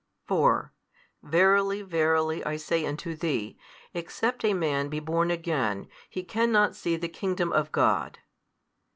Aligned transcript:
4 0.25 0.73
Verily 1.21 1.83
verily 1.83 2.43
I 2.43 2.57
say 2.57 2.87
unto 2.87 3.13
thee, 3.15 3.55
Except 3.93 4.43
a 4.43 4.51
man 4.55 4.89
be 4.89 4.99
born 4.99 5.29
again, 5.29 5.89
he 6.09 6.23
cannot 6.23 6.75
see 6.75 6.95
the 6.95 7.07
kingdom 7.07 7.53
of 7.53 7.71
God. 7.71 8.17